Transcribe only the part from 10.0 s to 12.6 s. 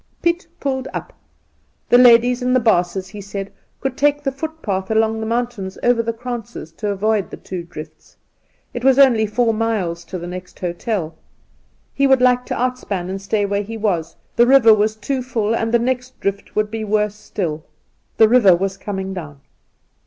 to the next hotel. He would like to